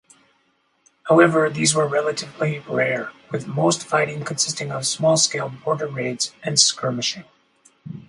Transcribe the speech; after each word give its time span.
However, 1.09 1.47
these 1.47 1.75
were 1.75 1.87
relatively 1.87 2.57
rare, 2.67 3.11
with 3.29 3.45
most 3.45 3.85
fighting 3.85 4.25
consisting 4.25 4.71
of 4.71 4.87
small-scale 4.87 5.49
border-raids 5.63 6.33
and 6.41 6.59
skirmishing. 6.59 7.25